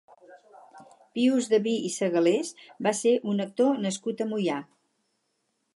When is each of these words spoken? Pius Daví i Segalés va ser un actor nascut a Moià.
Pius 1.17 1.49
Daví 1.51 1.73
i 1.89 1.91
Segalés 1.97 2.49
va 2.87 2.95
ser 3.03 3.15
un 3.35 3.45
actor 3.47 3.87
nascut 3.87 4.25
a 4.27 4.31
Moià. 4.33 4.59